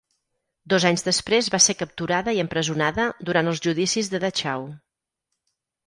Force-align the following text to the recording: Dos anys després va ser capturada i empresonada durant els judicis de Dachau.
Dos 0.71 0.87
anys 0.89 1.05
després 1.07 1.51
va 1.57 1.59
ser 1.67 1.75
capturada 1.83 2.35
i 2.39 2.43
empresonada 2.47 3.07
durant 3.31 3.53
els 3.53 3.65
judicis 3.69 4.13
de 4.15 4.25
Dachau. 4.27 4.71